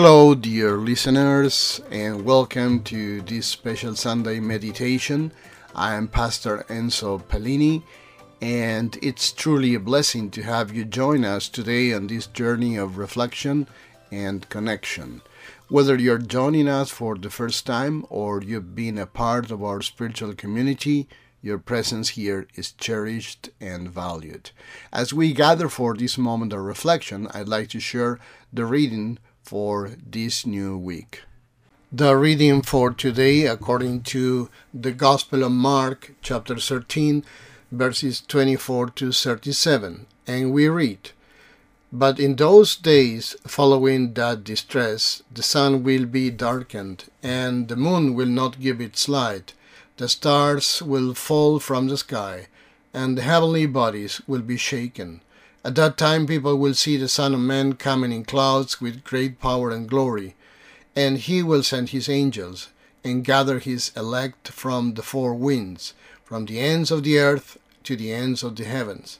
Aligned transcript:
Hello, 0.00 0.32
dear 0.32 0.76
listeners, 0.76 1.80
and 1.90 2.24
welcome 2.24 2.84
to 2.84 3.20
this 3.22 3.48
special 3.48 3.96
Sunday 3.96 4.38
meditation. 4.38 5.32
I 5.74 5.96
am 5.96 6.06
Pastor 6.06 6.64
Enzo 6.68 7.20
Pellini, 7.20 7.82
and 8.40 8.96
it's 9.02 9.32
truly 9.32 9.74
a 9.74 9.80
blessing 9.80 10.30
to 10.30 10.42
have 10.42 10.72
you 10.72 10.84
join 10.84 11.24
us 11.24 11.48
today 11.48 11.92
on 11.92 12.06
this 12.06 12.28
journey 12.28 12.76
of 12.76 12.96
reflection 12.96 13.66
and 14.12 14.48
connection. 14.48 15.20
Whether 15.66 15.96
you're 15.96 16.18
joining 16.18 16.68
us 16.68 16.90
for 16.90 17.16
the 17.16 17.28
first 17.28 17.66
time 17.66 18.06
or 18.08 18.40
you've 18.40 18.76
been 18.76 18.98
a 18.98 19.06
part 19.06 19.50
of 19.50 19.64
our 19.64 19.82
spiritual 19.82 20.32
community, 20.34 21.08
your 21.42 21.58
presence 21.58 22.10
here 22.10 22.46
is 22.54 22.70
cherished 22.70 23.50
and 23.60 23.88
valued. 23.88 24.52
As 24.92 25.12
we 25.12 25.32
gather 25.32 25.68
for 25.68 25.96
this 25.96 26.16
moment 26.16 26.52
of 26.52 26.60
reflection, 26.60 27.26
I'd 27.34 27.48
like 27.48 27.68
to 27.70 27.80
share 27.80 28.20
the 28.52 28.64
reading 28.64 29.18
for 29.48 29.92
this 30.06 30.44
new 30.44 30.76
week. 30.76 31.22
The 31.90 32.14
reading 32.16 32.60
for 32.60 32.92
today, 32.92 33.46
according 33.46 34.02
to 34.12 34.50
the 34.74 34.92
Gospel 34.92 35.42
of 35.42 35.52
Mark, 35.52 36.12
chapter 36.20 36.56
13, 36.56 37.24
verses 37.72 38.20
24 38.20 38.90
to 38.90 39.10
37, 39.10 40.04
and 40.26 40.52
we 40.52 40.68
read, 40.68 41.12
But 41.90 42.20
in 42.20 42.36
those 42.36 42.76
days 42.76 43.36
following 43.46 44.12
that 44.12 44.44
distress, 44.44 45.22
the 45.32 45.42
sun 45.42 45.82
will 45.82 46.04
be 46.04 46.28
darkened, 46.28 47.04
and 47.22 47.68
the 47.68 47.76
moon 47.76 48.12
will 48.12 48.32
not 48.42 48.60
give 48.60 48.82
its 48.82 49.08
light, 49.08 49.54
the 49.96 50.10
stars 50.10 50.82
will 50.82 51.14
fall 51.14 51.58
from 51.58 51.88
the 51.88 51.96
sky, 51.96 52.48
and 52.92 53.16
the 53.16 53.22
heavenly 53.22 53.64
bodies 53.64 54.20
will 54.26 54.42
be 54.42 54.58
shaken. 54.58 55.22
At 55.64 55.74
that 55.74 55.98
time 55.98 56.26
people 56.26 56.56
will 56.56 56.74
see 56.74 56.96
the 56.96 57.08
Son 57.08 57.34
of 57.34 57.40
Man 57.40 57.74
coming 57.74 58.12
in 58.12 58.24
clouds 58.24 58.80
with 58.80 59.02
great 59.02 59.40
power 59.40 59.70
and 59.70 59.88
glory, 59.88 60.36
and 60.94 61.18
he 61.18 61.42
will 61.42 61.64
send 61.64 61.88
his 61.88 62.08
angels 62.08 62.68
and 63.02 63.24
gather 63.24 63.58
his 63.58 63.90
elect 63.96 64.48
from 64.48 64.94
the 64.94 65.02
four 65.02 65.34
winds, 65.34 65.94
from 66.24 66.46
the 66.46 66.60
ends 66.60 66.90
of 66.90 67.02
the 67.02 67.18
earth 67.18 67.58
to 67.84 67.96
the 67.96 68.12
ends 68.12 68.42
of 68.42 68.54
the 68.54 68.64
heavens. 68.64 69.18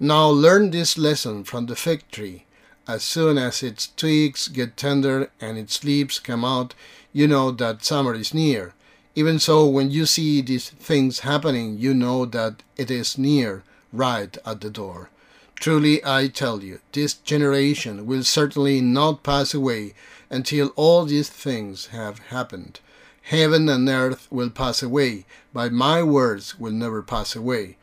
Now 0.00 0.28
learn 0.28 0.70
this 0.70 0.96
lesson 0.96 1.44
from 1.44 1.66
the 1.66 1.76
fig 1.76 2.10
tree. 2.10 2.44
As 2.88 3.02
soon 3.02 3.38
as 3.38 3.62
its 3.62 3.88
twigs 3.96 4.48
get 4.48 4.76
tender 4.76 5.30
and 5.40 5.58
its 5.58 5.84
leaves 5.84 6.18
come 6.18 6.44
out, 6.44 6.74
you 7.12 7.28
know 7.28 7.50
that 7.50 7.84
summer 7.84 8.14
is 8.14 8.34
near. 8.34 8.72
Even 9.14 9.38
so, 9.38 9.66
when 9.66 9.90
you 9.90 10.06
see 10.06 10.40
these 10.40 10.70
things 10.70 11.20
happening, 11.20 11.78
you 11.78 11.94
know 11.94 12.24
that 12.24 12.62
it 12.76 12.90
is 12.90 13.16
near, 13.16 13.62
right 13.92 14.36
at 14.44 14.60
the 14.60 14.70
door. 14.70 15.10
Truly 15.56 16.04
I 16.04 16.28
tell 16.28 16.62
you, 16.62 16.80
this 16.92 17.14
generation 17.14 18.06
will 18.06 18.24
certainly 18.24 18.80
not 18.80 19.22
pass 19.22 19.54
away 19.54 19.94
until 20.28 20.72
all 20.76 21.04
these 21.04 21.28
things 21.28 21.86
have 21.86 22.18
happened. 22.30 22.80
Heaven 23.22 23.68
and 23.68 23.88
earth 23.88 24.26
will 24.30 24.50
pass 24.50 24.82
away, 24.82 25.24
but 25.52 25.72
my 25.72 26.02
words 26.02 26.58
will 26.58 26.72
never 26.72 27.02
pass 27.02 27.34
away. 27.34 27.76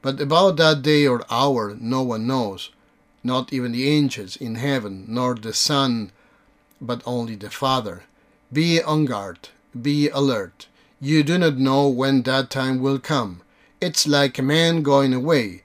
But 0.00 0.20
about 0.20 0.56
that 0.56 0.82
day 0.82 1.06
or 1.06 1.24
hour 1.30 1.76
no 1.78 2.02
one 2.02 2.26
knows, 2.26 2.70
not 3.22 3.52
even 3.52 3.72
the 3.72 3.88
angels 3.88 4.36
in 4.36 4.54
heaven, 4.54 5.04
nor 5.08 5.34
the 5.34 5.52
Son, 5.52 6.12
but 6.80 7.02
only 7.04 7.34
the 7.34 7.50
Father. 7.50 8.04
Be 8.52 8.80
on 8.80 9.04
guard, 9.04 9.50
be 9.78 10.08
alert. 10.08 10.68
You 11.00 11.22
do 11.22 11.36
not 11.36 11.58
know 11.58 11.88
when 11.88 12.22
that 12.22 12.48
time 12.48 12.80
will 12.80 12.98
come. 12.98 13.42
It's 13.80 14.06
like 14.06 14.38
a 14.38 14.42
man 14.42 14.82
going 14.82 15.12
away 15.12 15.64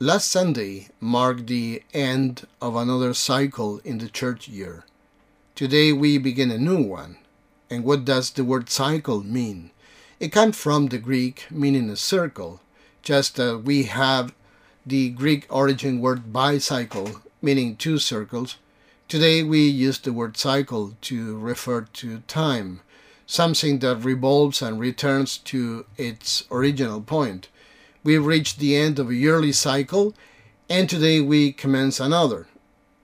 Last 0.00 0.28
Sunday 0.32 0.88
marked 0.98 1.46
the 1.46 1.80
end 1.94 2.48
of 2.60 2.74
another 2.74 3.14
cycle 3.14 3.78
in 3.84 3.98
the 3.98 4.08
church 4.08 4.48
year. 4.48 4.84
Today 5.54 5.92
we 5.92 6.18
begin 6.18 6.50
a 6.50 6.58
new 6.58 6.82
one. 6.82 7.16
And 7.70 7.84
what 7.84 8.04
does 8.04 8.30
the 8.30 8.42
word 8.42 8.68
cycle 8.68 9.22
mean? 9.22 9.70
It 10.18 10.32
comes 10.32 10.56
from 10.56 10.88
the 10.88 10.98
Greek 10.98 11.46
meaning 11.48 11.88
a 11.90 11.94
circle, 11.94 12.60
just 13.04 13.38
as 13.38 13.58
we 13.58 13.84
have 13.84 14.34
the 14.84 15.10
Greek 15.10 15.46
origin 15.48 16.00
word 16.00 16.32
bicycle 16.32 17.22
meaning 17.40 17.76
two 17.76 17.98
circles. 17.98 18.56
Today 19.06 19.44
we 19.44 19.60
use 19.60 20.00
the 20.00 20.12
word 20.12 20.36
cycle 20.36 20.96
to 21.02 21.38
refer 21.38 21.82
to 21.82 22.18
time, 22.26 22.80
something 23.26 23.78
that 23.78 24.04
revolves 24.04 24.60
and 24.60 24.80
returns 24.80 25.38
to 25.38 25.86
its 25.96 26.42
original 26.50 27.00
point. 27.00 27.48
We've 28.04 28.26
reached 28.26 28.58
the 28.58 28.76
end 28.76 28.98
of 28.98 29.08
a 29.08 29.14
yearly 29.14 29.52
cycle, 29.52 30.14
and 30.68 30.90
today 30.90 31.22
we 31.22 31.52
commence 31.52 31.98
another. 31.98 32.46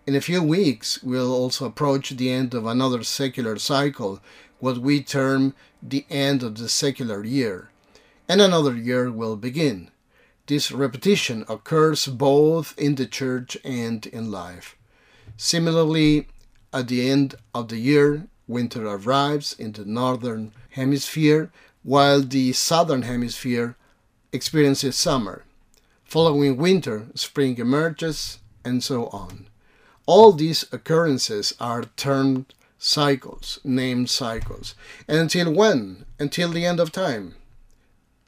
In 0.06 0.14
a 0.14 0.20
few 0.20 0.42
weeks, 0.42 1.02
we'll 1.02 1.32
also 1.32 1.64
approach 1.64 2.10
the 2.10 2.30
end 2.30 2.52
of 2.52 2.66
another 2.66 3.02
secular 3.02 3.58
cycle, 3.58 4.20
what 4.58 4.76
we 4.76 5.02
term 5.02 5.54
the 5.82 6.04
end 6.10 6.42
of 6.42 6.58
the 6.58 6.68
secular 6.68 7.24
year, 7.24 7.70
and 8.28 8.42
another 8.42 8.76
year 8.76 9.10
will 9.10 9.36
begin. 9.36 9.90
This 10.46 10.70
repetition 10.70 11.46
occurs 11.48 12.04
both 12.04 12.74
in 12.76 12.96
the 12.96 13.06
church 13.06 13.56
and 13.64 14.04
in 14.04 14.30
life. 14.30 14.76
Similarly, 15.38 16.28
at 16.74 16.88
the 16.88 17.08
end 17.08 17.36
of 17.54 17.68
the 17.68 17.78
year, 17.78 18.26
winter 18.46 18.86
arrives 18.86 19.54
in 19.54 19.72
the 19.72 19.86
northern 19.86 20.52
hemisphere, 20.72 21.50
while 21.82 22.20
the 22.20 22.52
southern 22.52 23.02
hemisphere 23.02 23.76
experiences 24.32 24.96
summer. 24.96 25.44
Following 26.04 26.56
winter, 26.56 27.06
spring 27.14 27.58
emerges, 27.58 28.38
and 28.64 28.82
so 28.82 29.06
on. 29.06 29.46
All 30.06 30.32
these 30.32 30.64
occurrences 30.72 31.54
are 31.60 31.84
termed 31.96 32.52
cycles, 32.78 33.60
named 33.62 34.10
cycles. 34.10 34.74
And 35.06 35.18
until 35.18 35.52
when? 35.52 36.04
Until 36.18 36.50
the 36.50 36.66
end 36.66 36.80
of 36.80 36.91
time. 36.91 37.36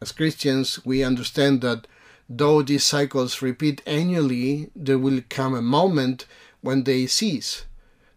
As 0.00 0.12
Christians, 0.12 0.84
we 0.84 1.02
understand 1.02 1.60
that 1.62 1.86
though 2.28 2.62
these 2.62 2.84
cycles 2.84 3.42
repeat 3.42 3.82
annually, 3.86 4.70
there 4.74 4.98
will 4.98 5.22
come 5.28 5.54
a 5.54 5.62
moment 5.62 6.26
when 6.60 6.84
they 6.84 7.06
cease. 7.06 7.64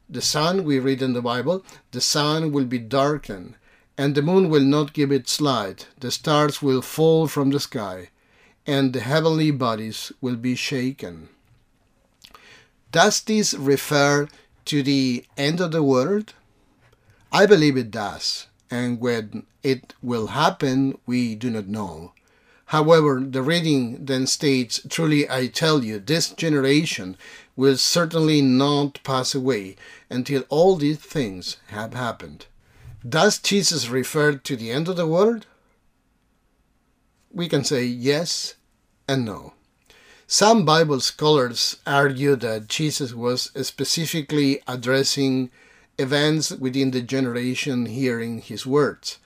The 0.09 0.21
sun, 0.21 0.63
we 0.63 0.79
read 0.79 1.01
in 1.01 1.13
the 1.13 1.21
Bible, 1.21 1.65
the 1.91 2.01
sun 2.01 2.51
will 2.51 2.65
be 2.65 2.77
darkened, 2.77 3.55
and 3.97 4.13
the 4.13 4.21
moon 4.21 4.49
will 4.49 4.63
not 4.63 4.93
give 4.93 5.11
its 5.11 5.39
light, 5.39 5.87
the 5.99 6.11
stars 6.11 6.61
will 6.61 6.81
fall 6.81 7.27
from 7.27 7.51
the 7.51 7.59
sky, 7.59 8.09
and 8.67 8.93
the 8.93 8.99
heavenly 8.99 9.51
bodies 9.51 10.11
will 10.21 10.35
be 10.35 10.55
shaken. 10.55 11.29
Does 12.91 13.21
this 13.21 13.53
refer 13.53 14.27
to 14.65 14.83
the 14.83 15.25
end 15.37 15.61
of 15.61 15.71
the 15.71 15.83
world? 15.83 16.33
I 17.31 17.45
believe 17.45 17.77
it 17.77 17.91
does, 17.91 18.47
and 18.71 18.99
when 18.99 19.45
it 19.63 19.93
will 20.01 20.27
happen, 20.27 20.97
we 21.05 21.35
do 21.35 21.49
not 21.49 21.67
know. 21.67 22.13
However, 22.69 23.23
the 23.23 23.43
reading 23.43 24.05
then 24.05 24.25
states, 24.25 24.81
Truly 24.89 25.29
I 25.29 25.47
tell 25.47 25.83
you, 25.83 25.99
this 25.99 26.29
generation 26.29 27.15
will 27.55 27.77
certainly 27.77 28.41
not 28.41 29.03
pass 29.03 29.35
away 29.35 29.75
until 30.09 30.43
all 30.49 30.75
these 30.75 30.97
things 30.97 31.57
have 31.67 31.93
happened. 31.93 32.47
Does 33.07 33.37
Jesus 33.37 33.87
refer 33.87 34.33
to 34.33 34.55
the 34.55 34.71
end 34.71 34.87
of 34.87 34.95
the 34.95 35.05
world? 35.05 35.45
We 37.31 37.47
can 37.47 37.63
say 37.63 37.83
yes 37.83 38.55
and 39.07 39.23
no. 39.23 39.53
Some 40.25 40.65
Bible 40.65 40.99
scholars 41.01 41.75
argue 41.85 42.35
that 42.37 42.67
Jesus 42.67 43.13
was 43.13 43.51
specifically 43.61 44.59
addressing 44.67 45.51
events 45.99 46.49
within 46.49 46.89
the 46.89 47.03
generation 47.03 47.85
hearing 47.85 48.41
his 48.41 48.65
words. 48.65 49.19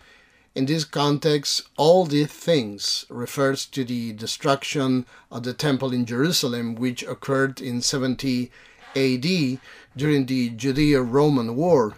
In 0.55 0.65
this 0.65 0.83
context, 0.83 1.61
all 1.77 2.03
these 2.05 2.27
things 2.27 3.05
refers 3.07 3.65
to 3.67 3.85
the 3.85 4.11
destruction 4.11 5.05
of 5.31 5.43
the 5.43 5.53
temple 5.53 5.93
in 5.93 6.05
Jerusalem, 6.05 6.75
which 6.75 7.03
occurred 7.03 7.61
in 7.61 7.81
70 7.81 8.51
AD 8.93 9.59
during 9.95 10.25
the 10.25 10.49
Judeo-Roman 10.49 11.55
War 11.55 11.95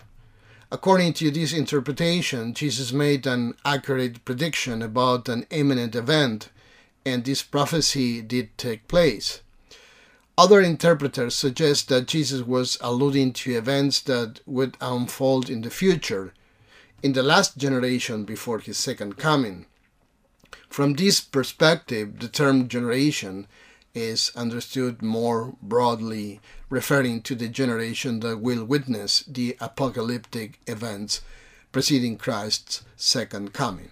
According 0.73 1.13
to 1.13 1.29
this 1.31 1.51
interpretation, 1.51 2.53
Jesus 2.53 2.93
made 2.93 3.27
an 3.27 3.55
accurate 3.65 4.23
prediction 4.23 4.81
about 4.81 5.27
an 5.27 5.45
imminent 5.49 5.95
event, 5.95 6.47
and 7.05 7.25
this 7.25 7.43
prophecy 7.43 8.21
did 8.21 8.57
take 8.57 8.87
place. 8.87 9.41
Other 10.37 10.61
interpreters 10.61 11.35
suggest 11.35 11.89
that 11.89 12.07
Jesus 12.07 12.43
was 12.43 12.77
alluding 12.79 13.33
to 13.33 13.57
events 13.57 13.99
that 14.01 14.39
would 14.45 14.77
unfold 14.79 15.49
in 15.49 15.61
the 15.61 15.69
future, 15.69 16.33
in 17.03 17.11
the 17.11 17.21
last 17.21 17.57
generation 17.57 18.23
before 18.23 18.59
his 18.59 18.77
second 18.77 19.17
coming. 19.17 19.65
From 20.69 20.93
this 20.93 21.19
perspective, 21.19 22.19
the 22.19 22.29
term 22.29 22.69
generation 22.69 23.45
is 23.93 24.31
understood 24.35 25.01
more 25.01 25.55
broadly, 25.61 26.39
referring 26.69 27.21
to 27.23 27.35
the 27.35 27.47
generation 27.47 28.19
that 28.21 28.39
will 28.39 28.63
witness 28.63 29.23
the 29.23 29.57
apocalyptic 29.59 30.59
events 30.67 31.21
preceding 31.71 32.17
Christ's 32.17 32.83
second 32.95 33.53
coming. 33.53 33.91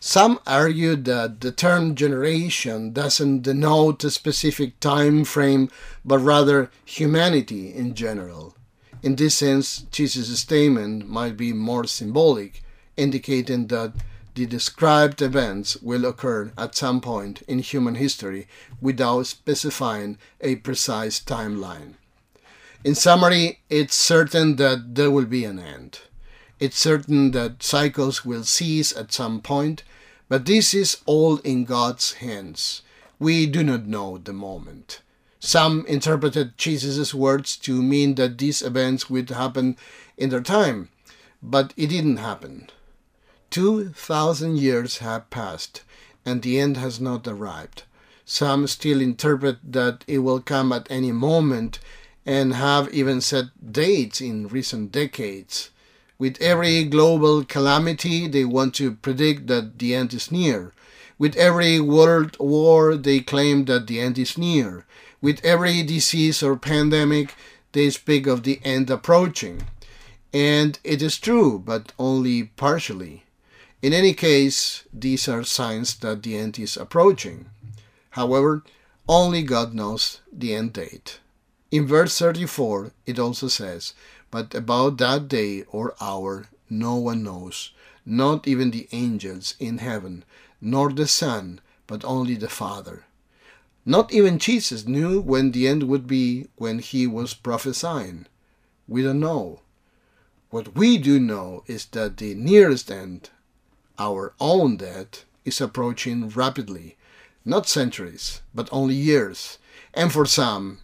Some 0.00 0.38
argue 0.46 0.96
that 0.96 1.40
the 1.40 1.50
term 1.50 1.94
generation 1.94 2.92
doesn't 2.92 3.42
denote 3.42 4.04
a 4.04 4.10
specific 4.10 4.78
time 4.78 5.24
frame, 5.24 5.70
but 6.04 6.18
rather 6.18 6.70
humanity 6.84 7.74
in 7.74 7.94
general. 7.94 8.54
In 9.02 9.16
this 9.16 9.36
sense, 9.36 9.86
Jesus' 9.90 10.40
statement 10.40 11.08
might 11.08 11.36
be 11.36 11.52
more 11.52 11.84
symbolic, 11.84 12.62
indicating 12.96 13.68
that 13.68 13.94
the 14.34 14.46
described 14.46 15.22
events 15.22 15.76
will 15.76 16.04
occur 16.04 16.52
at 16.58 16.74
some 16.74 17.00
point 17.00 17.42
in 17.42 17.60
human 17.60 17.94
history 17.94 18.48
without 18.80 19.26
specifying 19.26 20.18
a 20.40 20.56
precise 20.56 21.20
timeline. 21.20 21.94
In 22.82 22.94
summary, 22.94 23.60
it's 23.70 23.94
certain 23.94 24.56
that 24.56 24.94
there 24.94 25.10
will 25.10 25.24
be 25.24 25.44
an 25.44 25.58
end. 25.58 26.00
It's 26.60 26.78
certain 26.78 27.30
that 27.30 27.62
cycles 27.62 28.24
will 28.24 28.44
cease 28.44 28.94
at 28.96 29.12
some 29.12 29.40
point, 29.40 29.84
but 30.28 30.46
this 30.46 30.74
is 30.74 30.98
all 31.06 31.38
in 31.38 31.64
God's 31.64 32.14
hands. 32.14 32.82
We 33.18 33.46
do 33.46 33.62
not 33.62 33.86
know 33.86 34.18
the 34.18 34.32
moment. 34.32 35.00
Some 35.40 35.84
interpreted 35.86 36.56
Jesus' 36.56 37.14
words 37.14 37.56
to 37.58 37.82
mean 37.82 38.14
that 38.16 38.38
these 38.38 38.62
events 38.62 39.08
would 39.08 39.30
happen 39.30 39.76
in 40.16 40.30
their 40.30 40.40
time, 40.40 40.88
but 41.42 41.72
it 41.76 41.88
didn't 41.88 42.16
happen. 42.16 42.70
Two 43.54 43.90
thousand 43.90 44.58
years 44.58 44.98
have 44.98 45.30
passed, 45.30 45.82
and 46.26 46.42
the 46.42 46.58
end 46.58 46.76
has 46.76 47.00
not 47.00 47.24
arrived. 47.28 47.84
Some 48.24 48.66
still 48.66 49.00
interpret 49.00 49.58
that 49.62 50.04
it 50.08 50.18
will 50.18 50.40
come 50.40 50.72
at 50.72 50.90
any 50.90 51.12
moment 51.12 51.78
and 52.26 52.54
have 52.54 52.92
even 52.92 53.20
set 53.20 53.72
dates 53.72 54.20
in 54.20 54.48
recent 54.48 54.90
decades. 54.90 55.70
With 56.18 56.42
every 56.42 56.82
global 56.82 57.44
calamity, 57.44 58.26
they 58.26 58.44
want 58.44 58.74
to 58.74 58.96
predict 58.96 59.46
that 59.46 59.78
the 59.78 59.94
end 59.94 60.12
is 60.14 60.32
near. 60.32 60.72
With 61.16 61.36
every 61.36 61.78
world 61.78 62.36
war, 62.40 62.96
they 62.96 63.20
claim 63.20 63.66
that 63.66 63.86
the 63.86 64.00
end 64.00 64.18
is 64.18 64.36
near. 64.36 64.84
With 65.22 65.38
every 65.44 65.84
disease 65.84 66.42
or 66.42 66.56
pandemic, 66.56 67.36
they 67.70 67.90
speak 67.90 68.26
of 68.26 68.42
the 68.42 68.58
end 68.64 68.90
approaching. 68.90 69.62
And 70.32 70.76
it 70.82 71.00
is 71.00 71.18
true, 71.18 71.60
but 71.64 71.92
only 72.00 72.42
partially. 72.42 73.20
In 73.84 73.92
any 73.92 74.14
case, 74.14 74.84
these 74.94 75.28
are 75.28 75.44
signs 75.44 75.96
that 75.96 76.22
the 76.22 76.38
end 76.38 76.58
is 76.58 76.78
approaching. 76.78 77.50
However, 78.12 78.64
only 79.06 79.42
God 79.42 79.74
knows 79.74 80.22
the 80.32 80.54
end 80.54 80.72
date. 80.72 81.20
In 81.70 81.86
verse 81.86 82.18
34, 82.18 82.92
it 83.04 83.18
also 83.18 83.46
says, 83.48 83.92
but 84.30 84.54
about 84.54 84.96
that 84.96 85.28
day 85.28 85.64
or 85.64 85.94
hour 86.00 86.48
no 86.70 86.94
one 86.94 87.22
knows, 87.22 87.72
not 88.06 88.48
even 88.48 88.70
the 88.70 88.88
angels 88.90 89.54
in 89.60 89.76
heaven, 89.76 90.24
nor 90.62 90.90
the 90.90 91.06
Son, 91.06 91.60
but 91.86 92.06
only 92.06 92.36
the 92.36 92.48
Father. 92.48 93.04
Not 93.84 94.14
even 94.14 94.38
Jesus 94.38 94.86
knew 94.86 95.20
when 95.20 95.52
the 95.52 95.68
end 95.68 95.82
would 95.82 96.06
be 96.06 96.46
when 96.56 96.78
he 96.78 97.06
was 97.06 97.34
prophesying. 97.34 98.28
We 98.88 99.02
don't 99.02 99.20
know. 99.20 99.60
What 100.48 100.74
we 100.74 100.96
do 100.96 101.20
know 101.20 101.64
is 101.66 101.84
that 101.92 102.16
the 102.16 102.34
nearest 102.34 102.90
end, 102.90 103.28
our 103.98 104.34
own 104.40 104.76
death, 104.76 105.24
is 105.44 105.60
approaching 105.60 106.28
rapidly, 106.30 106.96
not 107.44 107.68
centuries, 107.68 108.40
but 108.54 108.68
only 108.72 108.94
years, 108.94 109.58
and 109.92 110.12
for 110.12 110.24
some, 110.24 110.78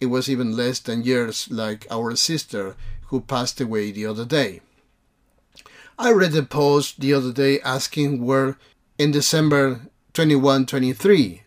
it 0.00 0.06
was 0.06 0.28
even 0.28 0.56
less 0.56 0.80
than 0.80 1.04
years 1.04 1.48
like 1.50 1.86
our 1.90 2.16
sister 2.16 2.74
who 3.08 3.20
passed 3.20 3.60
away 3.60 3.92
the 3.92 4.06
other 4.06 4.24
day. 4.24 4.62
I 5.98 6.12
read 6.12 6.34
a 6.34 6.42
post 6.42 7.00
the 7.00 7.12
other 7.12 7.32
day 7.32 7.60
asking 7.60 8.24
where 8.24 8.56
in 8.98 9.10
December 9.10 9.82
2123, 10.14 11.42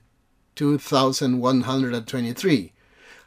2123, 0.56 2.74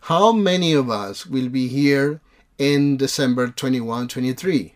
how 0.02 0.30
many 0.30 0.72
of 0.72 0.88
us 0.88 1.26
will 1.26 1.48
be 1.48 1.66
here 1.66 2.20
in 2.58 2.96
December 2.96 3.48
2123? 3.48 4.75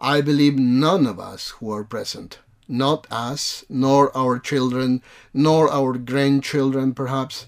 I 0.00 0.20
believe 0.20 0.58
none 0.58 1.06
of 1.06 1.18
us 1.18 1.50
who 1.58 1.72
are 1.72 1.84
present, 1.84 2.38
not 2.68 3.06
us, 3.10 3.64
nor 3.68 4.16
our 4.16 4.38
children, 4.38 5.02
nor 5.32 5.70
our 5.70 5.94
grandchildren 5.98 6.94
perhaps, 6.94 7.46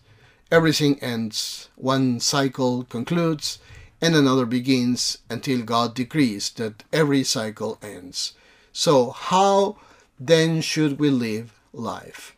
Everything 0.51 1.03
ends, 1.03 1.69
one 1.75 2.21
cycle 2.21 2.85
concludes, 2.85 3.59
and 4.01 4.15
another 4.15 4.47
begins 4.47 5.19
until 5.29 5.63
God 5.63 5.93
decrees 5.93 6.51
that 6.51 6.85
every 6.93 7.25
cycle 7.25 7.79
ends. 7.83 8.35
So, 8.73 9.11
how 9.11 9.77
then 10.21 10.61
should 10.61 11.01
we 11.01 11.11
live 11.11 11.53
life? 11.73 12.37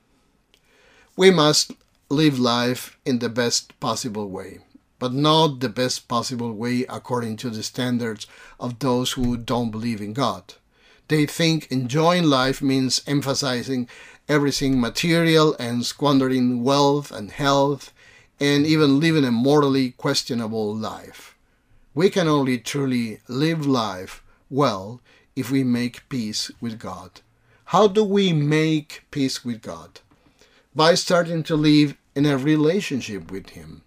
We 1.16 1.30
must 1.30 1.72
live 2.08 2.38
life 2.38 2.96
in 3.04 3.18
the 3.18 3.28
best 3.28 3.78
possible 3.78 4.30
way, 4.30 4.60
but 4.98 5.12
not 5.12 5.60
the 5.60 5.68
best 5.68 6.08
possible 6.08 6.52
way 6.52 6.84
according 6.88 7.36
to 7.36 7.50
the 7.50 7.62
standards 7.62 8.26
of 8.58 8.78
those 8.78 9.12
who 9.12 9.36
don't 9.36 9.70
believe 9.70 10.00
in 10.00 10.12
God. 10.12 10.54
They 11.08 11.24
think 11.24 11.70
enjoying 11.70 12.24
life 12.24 12.60
means 12.60 13.02
emphasizing 13.06 13.88
everything 14.28 14.80
material 14.80 15.56
and 15.58 15.86
squandering 15.86 16.62
wealth 16.62 17.10
and 17.10 17.30
health 17.30 17.92
and 18.38 18.66
even 18.66 19.00
living 19.00 19.24
a 19.24 19.30
morally 19.30 19.92
questionable 19.92 20.74
life. 20.74 21.34
We 21.94 22.10
can 22.10 22.28
only 22.28 22.58
truly 22.58 23.20
live 23.26 23.66
life 23.66 24.22
well 24.50 25.00
if 25.34 25.50
we 25.50 25.64
make 25.64 26.08
peace 26.08 26.50
with 26.60 26.78
God. 26.78 27.20
How 27.66 27.88
do 27.88 28.04
we 28.04 28.32
make 28.32 29.04
peace 29.10 29.44
with 29.44 29.62
God? 29.62 30.00
By 30.74 30.94
starting 30.94 31.42
to 31.44 31.56
live 31.56 31.96
in 32.14 32.26
a 32.26 32.38
relationship 32.38 33.30
with 33.30 33.50
Him. 33.50 33.82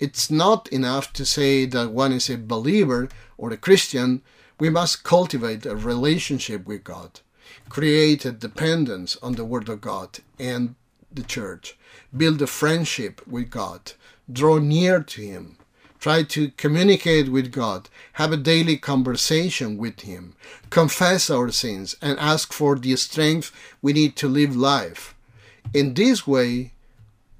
It's 0.00 0.30
not 0.30 0.66
enough 0.68 1.12
to 1.12 1.26
say 1.26 1.66
that 1.66 1.90
one 1.90 2.12
is 2.12 2.30
a 2.30 2.38
believer 2.38 3.10
or 3.36 3.52
a 3.52 3.58
Christian. 3.58 4.22
We 4.58 4.70
must 4.70 5.04
cultivate 5.04 5.66
a 5.66 5.76
relationship 5.76 6.66
with 6.66 6.84
God, 6.84 7.20
create 7.68 8.24
a 8.24 8.32
dependence 8.32 9.18
on 9.22 9.34
the 9.34 9.44
Word 9.44 9.68
of 9.68 9.82
God, 9.82 10.20
and 10.38 10.74
the 11.12 11.22
church, 11.22 11.76
build 12.16 12.40
a 12.40 12.46
friendship 12.46 13.20
with 13.26 13.50
God, 13.50 13.92
draw 14.32 14.58
near 14.58 15.02
to 15.02 15.20
Him, 15.20 15.58
try 15.98 16.22
to 16.22 16.50
communicate 16.52 17.28
with 17.30 17.52
God, 17.52 17.90
have 18.14 18.32
a 18.32 18.38
daily 18.38 18.78
conversation 18.78 19.76
with 19.76 20.00
Him, 20.00 20.34
confess 20.70 21.28
our 21.28 21.50
sins, 21.50 21.94
and 22.00 22.18
ask 22.18 22.54
for 22.54 22.76
the 22.76 22.96
strength 22.96 23.52
we 23.82 23.92
need 23.92 24.16
to 24.16 24.28
live 24.28 24.56
life. 24.56 25.14
In 25.74 25.92
this 25.92 26.26
way, 26.26 26.72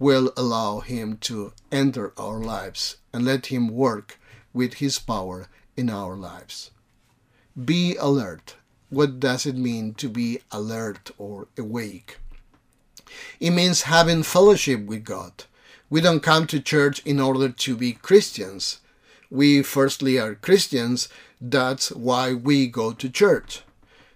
we'll 0.01 0.33
allow 0.37 0.81
Him 0.81 1.19
to 1.19 1.53
enter 1.71 2.13
our 2.19 2.41
lives 2.41 2.97
and 3.13 3.25
let 3.25 3.47
Him 3.47 3.69
work 3.69 4.19
with 4.53 4.75
His 4.75 4.99
power 4.99 5.47
in 5.77 5.89
our 5.89 6.17
lives. 6.17 6.73
Be 7.65 7.95
alert. 7.97 8.57
What 8.89 9.21
does 9.21 9.47
it 9.47 9.57
mean 9.57 9.95
to 9.95 10.09
be 10.09 10.41
alert 10.51 11.13
or 11.17 11.47
awake? 11.57 12.19
It 13.39 13.51
means 13.51 13.83
having 13.83 14.25
fellowship 14.25 14.87
with 14.87 15.05
God. 15.05 15.45
We 15.89 16.01
don't 16.01 16.23
come 16.23 16.47
to 16.49 16.61
church 16.61 17.01
in 17.05 17.21
order 17.21 17.49
to 17.49 17.77
be 17.77 17.93
Christians. 17.93 18.81
We 19.31 19.63
firstly 19.63 20.19
are 20.19 20.35
Christians, 20.35 21.09
that's 21.41 21.91
why 21.93 22.35
we 22.35 22.67
go 22.67 22.93
to 22.93 23.09
church. 23.09 23.63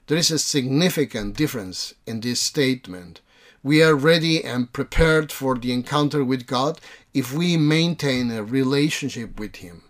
There 0.07 0.19
is 0.19 0.31
a 0.31 0.39
significant 0.39 1.37
difference 1.37 1.95
in 2.07 2.21
this 2.21 2.41
statement. 2.41 3.21
We 3.65 3.83
are 3.83 3.95
ready 3.95 4.45
and 4.45 4.71
prepared 4.75 5.33
for 5.33 5.55
the 5.55 5.73
encounter 5.73 6.23
with 6.23 6.47
God 6.47 6.83
if 7.15 7.33
we 7.33 7.57
maintain 7.57 8.31
a 8.31 8.45
relationship 8.45 9.41
with 9.41 9.57
Him, 9.57 9.85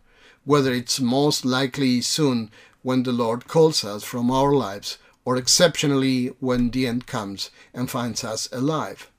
whether 0.44 0.72
it's 0.72 1.00
most 1.00 1.44
likely 1.44 2.00
soon 2.00 2.52
when 2.82 3.02
the 3.02 3.10
Lord 3.10 3.48
calls 3.48 3.84
us 3.84 4.04
from 4.04 4.30
our 4.30 4.52
lives 4.52 4.98
or 5.24 5.36
exceptionally 5.36 6.28
when 6.38 6.70
the 6.70 6.86
end 6.86 7.08
comes 7.08 7.50
and 7.74 7.90
finds 7.90 8.22
us 8.22 8.48
alive. 8.52 9.10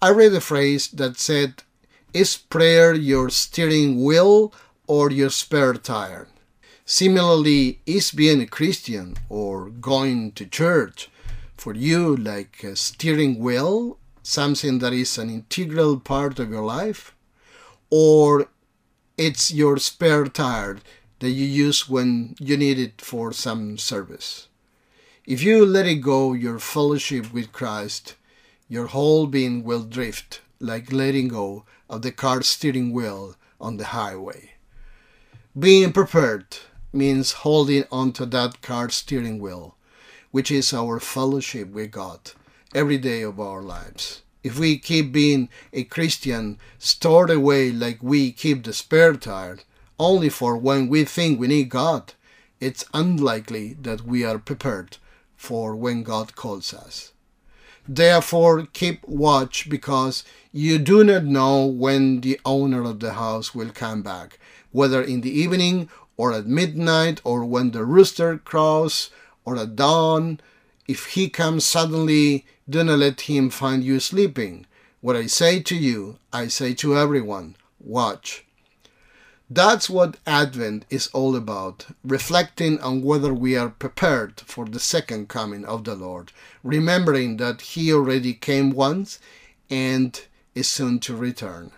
I 0.00 0.10
read 0.10 0.32
a 0.34 0.40
phrase 0.40 0.86
that 0.90 1.18
said, 1.18 1.64
Is 2.14 2.36
prayer 2.36 2.94
your 2.94 3.30
steering 3.30 4.04
wheel 4.04 4.54
or 4.86 5.10
your 5.10 5.30
spare 5.30 5.74
tire? 5.74 6.28
Similarly, 6.84 7.80
is 7.84 8.12
being 8.12 8.40
a 8.40 8.46
Christian 8.46 9.16
or 9.28 9.70
going 9.70 10.30
to 10.32 10.46
church 10.46 11.10
for 11.62 11.74
you 11.74 12.16
like 12.16 12.62
a 12.64 12.74
steering 12.76 13.38
wheel, 13.38 13.98
something 14.22 14.80
that 14.80 14.92
is 14.92 15.18
an 15.18 15.30
integral 15.30 15.98
part 15.98 16.38
of 16.38 16.50
your 16.50 16.64
life? 16.64 17.14
or 17.94 18.48
it's 19.18 19.52
your 19.52 19.76
spare 19.76 20.24
tire 20.24 20.78
that 21.18 21.28
you 21.28 21.44
use 21.44 21.90
when 21.90 22.34
you 22.40 22.56
need 22.56 22.78
it 22.78 23.02
for 23.02 23.34
some 23.34 23.76
service. 23.76 24.48
If 25.26 25.42
you 25.42 25.66
let 25.66 25.86
it 25.86 25.96
go, 25.96 26.32
your 26.32 26.58
fellowship 26.58 27.34
with 27.34 27.52
Christ, 27.52 28.16
your 28.66 28.86
whole 28.86 29.26
being 29.26 29.62
will 29.62 29.82
drift 29.82 30.40
like 30.58 30.90
letting 30.90 31.28
go 31.28 31.66
of 31.90 32.00
the 32.00 32.12
car 32.12 32.40
steering 32.40 32.92
wheel 32.94 33.36
on 33.60 33.76
the 33.76 33.92
highway. 33.92 34.52
Being 35.56 35.92
prepared 35.92 36.46
means 36.94 37.42
holding 37.44 37.84
onto 37.92 38.24
that 38.24 38.62
car 38.62 38.88
steering 38.88 39.38
wheel, 39.38 39.76
which 40.32 40.50
is 40.50 40.74
our 40.74 40.98
fellowship 40.98 41.68
with 41.68 41.92
God 41.92 42.32
every 42.74 42.98
day 42.98 43.22
of 43.22 43.38
our 43.38 43.62
lives. 43.62 44.22
If 44.42 44.58
we 44.58 44.78
keep 44.78 45.12
being 45.12 45.48
a 45.72 45.84
Christian 45.84 46.58
stored 46.78 47.30
away 47.30 47.70
like 47.70 48.02
we 48.02 48.32
keep 48.32 48.64
the 48.64 48.72
spare 48.72 49.14
tire, 49.14 49.58
only 50.00 50.28
for 50.28 50.56
when 50.56 50.88
we 50.88 51.04
think 51.04 51.38
we 51.38 51.46
need 51.46 51.68
God, 51.68 52.14
it's 52.58 52.84
unlikely 52.92 53.76
that 53.82 54.02
we 54.02 54.24
are 54.24 54.38
prepared 54.38 54.96
for 55.36 55.76
when 55.76 56.02
God 56.02 56.34
calls 56.34 56.74
us. 56.74 57.12
Therefore, 57.86 58.66
keep 58.72 59.06
watch 59.06 59.68
because 59.68 60.24
you 60.52 60.78
do 60.78 61.02
not 61.04 61.24
know 61.24 61.66
when 61.66 62.20
the 62.20 62.40
owner 62.44 62.82
of 62.84 63.00
the 63.00 63.14
house 63.14 63.54
will 63.54 63.70
come 63.70 64.02
back, 64.02 64.38
whether 64.70 65.02
in 65.02 65.20
the 65.20 65.30
evening 65.30 65.88
or 66.16 66.32
at 66.32 66.46
midnight 66.46 67.20
or 67.24 67.44
when 67.44 67.72
the 67.72 67.84
rooster 67.84 68.38
crows 68.38 69.10
or 69.44 69.56
at 69.56 69.76
dawn. 69.76 70.40
If 70.86 71.06
he 71.06 71.28
comes 71.28 71.64
suddenly, 71.64 72.44
do 72.68 72.84
not 72.84 72.98
let 72.98 73.22
him 73.22 73.50
find 73.50 73.82
you 73.84 74.00
sleeping. 74.00 74.66
What 75.00 75.16
I 75.16 75.26
say 75.26 75.60
to 75.60 75.76
you, 75.76 76.18
I 76.32 76.48
say 76.48 76.74
to 76.74 76.96
everyone 76.96 77.56
watch. 77.80 78.44
That's 79.50 79.90
what 79.90 80.16
Advent 80.26 80.86
is 80.88 81.08
all 81.08 81.36
about, 81.36 81.86
reflecting 82.02 82.80
on 82.80 83.02
whether 83.02 83.34
we 83.34 83.54
are 83.54 83.68
prepared 83.68 84.40
for 84.40 84.64
the 84.64 84.80
second 84.80 85.28
coming 85.28 85.66
of 85.66 85.84
the 85.84 85.94
Lord, 85.94 86.32
remembering 86.62 87.36
that 87.36 87.60
He 87.60 87.92
already 87.92 88.32
came 88.32 88.70
once 88.70 89.18
and 89.68 90.18
is 90.54 90.68
soon 90.68 91.00
to 91.00 91.14
return. 91.14 91.72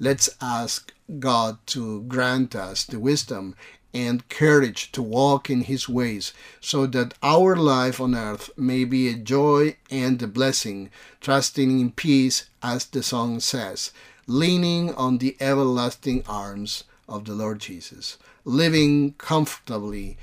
Let's 0.00 0.30
ask 0.40 0.92
God 1.20 1.58
to 1.66 2.02
grant 2.02 2.56
us 2.56 2.84
the 2.84 2.98
wisdom 2.98 3.54
and 3.94 4.28
courage 4.28 4.90
to 4.92 5.02
walk 5.02 5.50
in 5.50 5.62
His 5.62 5.88
ways 5.88 6.32
so 6.60 6.86
that 6.86 7.14
our 7.22 7.56
life 7.56 8.00
on 8.00 8.14
earth 8.14 8.50
may 8.56 8.84
be 8.84 9.08
a 9.08 9.14
joy 9.14 9.76
and 9.90 10.22
a 10.22 10.26
blessing, 10.26 10.90
trusting 11.20 11.80
in 11.80 11.92
peace, 11.92 12.46
as 12.62 12.86
the 12.86 13.02
song 13.02 13.40
says, 13.40 13.92
leaning 14.26 14.94
on 14.94 15.18
the 15.18 15.36
everlasting 15.40 16.24
arms 16.26 16.84
of 17.08 17.24
the 17.24 17.34
Lord 17.34 17.60
Jesus, 17.60 18.18
living 18.44 19.12
comfortably 19.18 20.16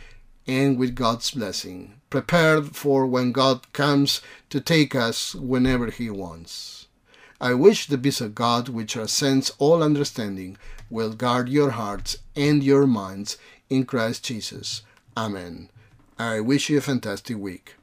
and 0.48 0.78
with 0.78 0.96
God's 0.96 1.32
blessing, 1.32 2.02
prepared 2.10 2.76
for 2.76 3.06
when 3.06 3.32
God 3.32 3.72
comes 3.72 4.22
to 4.50 4.60
take 4.60 4.96
us 4.96 5.36
whenever 5.36 5.92
He 5.92 6.10
wants. 6.10 6.88
I 7.42 7.54
wish 7.54 7.88
the 7.88 7.98
peace 7.98 8.20
of 8.20 8.36
God, 8.36 8.68
which 8.68 8.94
transcends 8.94 9.52
all 9.60 9.82
understanding, 9.82 10.58
will 10.90 11.14
guard 11.14 11.48
your 11.48 11.72
hearts 11.72 12.18
and 12.36 12.62
your 12.62 12.86
minds 12.86 13.38
in 13.70 13.86
Christ 13.86 14.26
Jesus. 14.26 14.82
Amen. 15.16 15.70
I 16.18 16.42
wish 16.42 16.70
you 16.70 16.80
a 16.80 16.82
fantastic 16.82 17.38
week. 17.38 17.76